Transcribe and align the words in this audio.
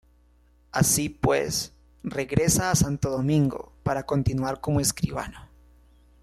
Así 0.71 1.09
pues, 1.09 1.73
regresa 2.01 2.71
a 2.71 2.75
Santo 2.75 3.11
Domingo 3.11 3.71
para 3.83 4.07
continuar 4.07 4.59
como 4.59 4.79
escribano. 4.79 5.47